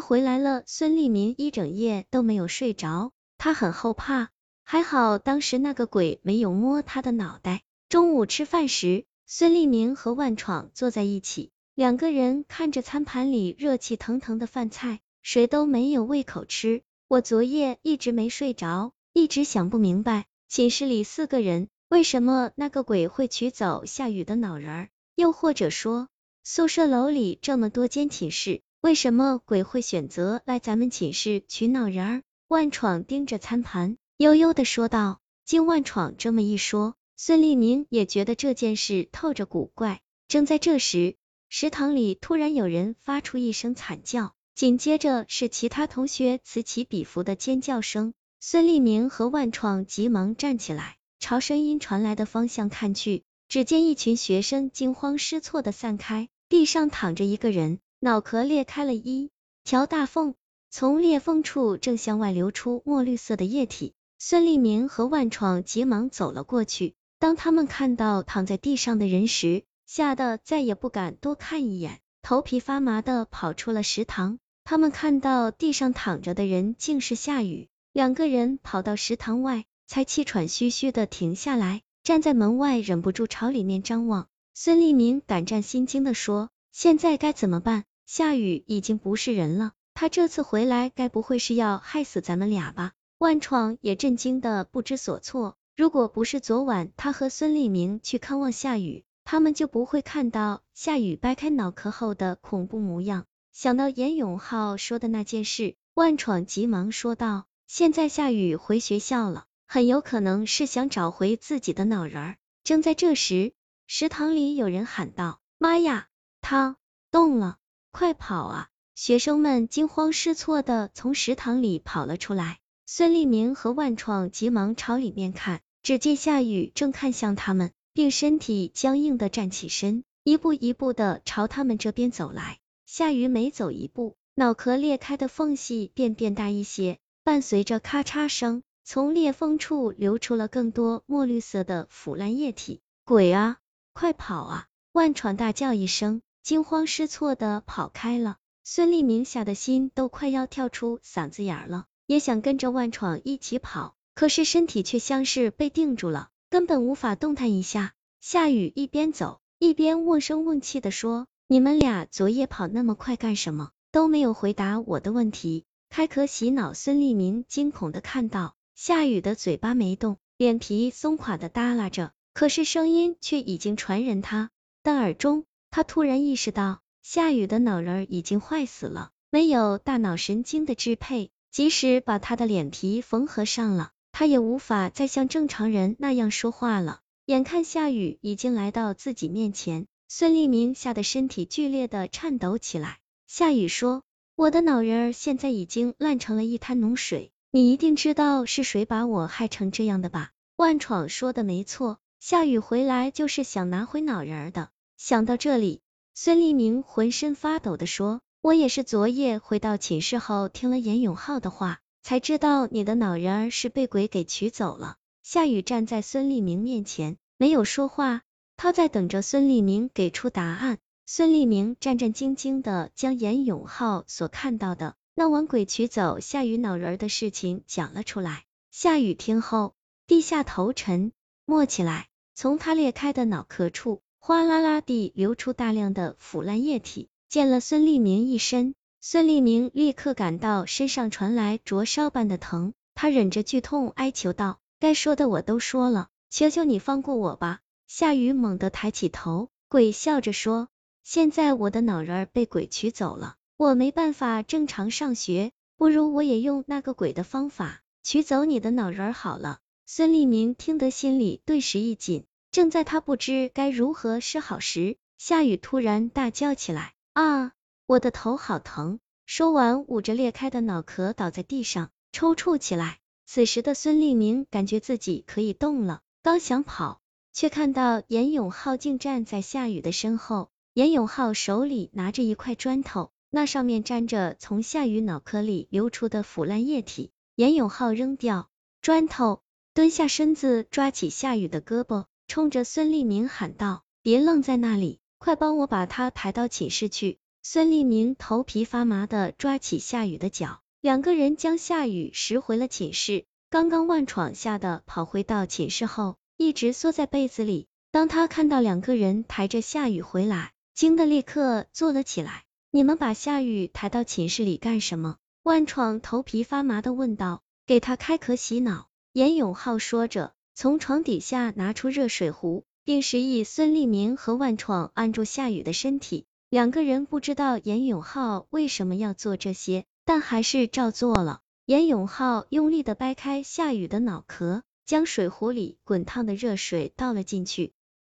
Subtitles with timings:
[0.00, 4.30] 回来了，孙立民一整夜都没有睡着，他很后怕，
[4.64, 7.62] 还好当时那个鬼没有摸他的脑袋。
[7.88, 16.82] 中午吃饭时，孙立明和万闯坐在一起，两个人看着餐盘里热气腾腾的饭菜，谁都没有胃口吃。
[17.08, 24.88] 我昨夜一直没睡着，一直想不明白，寝室里四个人，为什么那个鬼会取走夏雨的脑仁儿？
[25.16, 26.08] 又或者说，
[26.44, 32.22] 宿舍楼里这么多间寝室，为什么鬼会选择来咱们寝室取脑仁儿？
[32.48, 35.20] 万闯盯着餐盘，悠悠的说道。
[35.44, 36.94] 经万闯这么一说。
[37.14, 40.00] 孙立明也觉得这件事透着古怪。
[40.28, 41.16] 正在这时，
[41.50, 48.14] 食堂里突然有人发出一声惨叫，紧接着是其他同学此起彼伏的尖叫声。
[48.40, 59.30] 孙立明和万闯急忙站起来，朝声音传来的方向看去，只见一群学生惊慌失措的散开，地上躺着一个人，脑壳裂开了一
[59.62, 60.34] 条大缝，
[60.70, 63.92] 从裂缝处正向外流出墨绿色的液体。
[64.18, 66.94] 孙立明和万创急忙走了过去。
[67.18, 74.38] 当他们看到躺在地上的人时，吓得再也不敢多看一眼，头皮发麻的跑出了食堂。
[74.64, 84.26] 他们看到地上躺着的人竟是夏雨，两个人跑到食堂外，才气喘吁吁的停下来，站在门外，忍不住朝里面张望。
[84.54, 87.84] 孙立明胆战心惊的说：“现在该怎么办？
[88.12, 95.56] 夏雨已经不是人了，他这次回来，该不会是要害死咱们俩吧？”万闯也震惊的不知所措。
[95.76, 103.26] 如果不是昨晚他和孙立明去看望夏雨，他们就不会看到夏雨掰开脑壳后的恐怖模样。
[103.52, 113.52] 想到严永浩说的那件事，万闯急忙说道：“现在夏雨回学校了，很有可能是想找回自己的脑仁儿。”正在这时，
[113.86, 116.08] 食堂里有人喊道：“妈呀，
[116.40, 116.76] 他
[117.12, 117.58] 动了，
[117.90, 122.58] 快跑啊！”学生们惊慌失措的从食堂里跑了出来。
[122.86, 125.60] 孙立明和万创急忙朝里面看。
[125.82, 132.58] 只见夏雨正看向他们，并身体僵硬的站起身，一步一步的朝他们这边走来。
[132.84, 142.82] 夏雨每走一步，脑壳裂开的缝隙便变大一些，伴随着咔嚓声，从裂缝处流出了更多墨绿色的腐烂液体。
[143.04, 143.56] 鬼啊，
[143.94, 144.66] 快跑啊！
[144.92, 148.36] 万闯大叫一声，惊慌失措的跑开了。
[148.64, 153.94] 孙立明吓得心都快要跳出嗓子眼了，也想跟着万闯一起跑。
[154.14, 157.94] 可是身体却像是被定住了，根本无法动弹一下。
[158.20, 163.70] 夏雨一边走一边瓮声瓮气的说：“你们俩昨夜跑那么快干什么？
[163.92, 174.50] 都没有回答我的问题。”开壳洗脑，孙立明惊恐的看到夏雨的嘴巴没动，脸皮松垮的耷拉着，可是声音却已经传人他
[174.82, 175.46] 的耳中。
[175.70, 183.92] 他突然意识到，夏雨的脑仁已经坏死了，没有大脑神经的支配，即使把他的脸皮缝合上了。
[184.12, 187.00] 他也无法再像正常人那样说话了。
[187.26, 192.98] 眼看夏雨已经来到自己面前，孙立明吓得身体剧烈的颤抖起来。
[193.28, 194.02] 夏雨说
[194.34, 204.70] ：“我的脑仁现在已经烂成了一滩脓水，你一定知道是谁把我害成这样的吧？”万闯说的没错，夏雨回来就是想拿回脑仁的。
[205.02, 205.80] 想到这里，
[206.12, 214.96] 孙立明浑身发抖的说：“我也是昨夜回到寝室后听了严永浩的话。”才知道你的脑仁儿是被鬼给取走了。
[215.22, 218.20] 夏雨站在孙立明面前，没有说话，
[218.58, 220.76] 他在等着孙立明给出答案。
[221.06, 228.44] 孙立明战战兢兢的将严永浩所看到的那晚鬼取走夏雨脑仁儿的事情讲了出来。
[228.70, 229.74] 夏雨听后，
[230.06, 231.12] 低下头沉
[231.46, 232.08] 默起来。
[232.34, 238.74] 从他裂开的脑壳处，哗啦啦地流出大量的腐烂液体，溅了孙立明一身。
[239.00, 250.68] 孙立明立刻感到身上传来灼烧般的疼，他忍着剧痛哀求道：“该说的我都说了，求求你放过我吧。”夏雨猛地抬起头，鬼笑着说
[251.02, 267.52] ：“现在我的脑仁被鬼取走了，我没办法正常上学，不如我也用那个鬼的方法取走你的脑仁好了。”孙立明听得心里顿时一紧，正在他不知该如何是好时，夏雨突然大叫起来：“啊！”
[267.86, 268.98] 我的头好疼！
[269.24, 272.98] 说完，捂着裂开的脑壳倒在地上，抽搐起来。
[273.26, 277.00] 此时的孙立明感觉自己可以动了，刚想跑，
[277.32, 280.50] 却看到严永浩竟站在夏雨的身后。
[280.74, 287.12] 严永浩手里拿着一块砖头，那上面沾着从夏雨脑壳里流出的腐烂液体。
[287.36, 288.48] 严永浩扔掉
[288.82, 289.42] 砖头，
[289.72, 303.24] 蹲下身子，抓起夏雨的胳膊，冲着孙立明喊道：“别愣在那里，快帮我把他抬到寝室去。”孙立明头皮发麻的抓起夏雨的脚，两个人将夏雨拾回了寝室。
[303.50, 307.66] 刚刚万闯吓得跑回到寝室后，一直缩在被子里。
[307.90, 312.44] 当他看到两个人抬着夏雨回来，惊得立刻坐了起来。
[312.70, 315.16] 你们把夏雨抬到寝室里干什么？
[315.42, 317.42] 万闯头皮发麻的问道。
[317.66, 318.86] 给他开壳洗脑。
[319.12, 326.26] 严永浩说着，从床底下拿出热水壶，并示意孙立明和万闯按住夏雨的身体。
[326.48, 331.40] 两个人不知道严永浩为什么要做这些，但还是照做了。
[331.64, 337.72] 严永浩用力的掰开夏雨的脑壳，将水壶里滚烫的热水倒了进去，